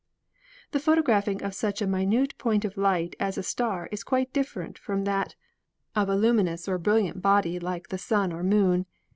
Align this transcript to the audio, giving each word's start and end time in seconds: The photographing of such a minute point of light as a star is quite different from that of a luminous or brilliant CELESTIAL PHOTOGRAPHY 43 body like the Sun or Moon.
The 0.71 0.79
photographing 0.79 1.43
of 1.43 1.53
such 1.53 1.79
a 1.79 1.85
minute 1.85 2.35
point 2.39 2.65
of 2.65 2.75
light 2.75 3.15
as 3.19 3.37
a 3.37 3.43
star 3.43 3.87
is 3.91 4.03
quite 4.03 4.33
different 4.33 4.79
from 4.79 5.03
that 5.03 5.35
of 5.95 6.09
a 6.09 6.15
luminous 6.15 6.67
or 6.67 6.79
brilliant 6.79 7.17
CELESTIAL 7.21 7.29
PHOTOGRAPHY 7.29 7.59
43 7.59 7.59
body 7.59 7.59
like 7.75 7.89
the 7.89 7.97
Sun 7.99 8.33
or 8.33 8.41
Moon. 8.41 8.87